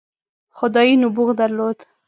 [0.57, 1.77] خدايي نبوغ درلود.